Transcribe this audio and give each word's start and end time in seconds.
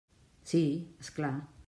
Sí, 0.53 0.63
és 1.05 1.13
clar. 1.19 1.33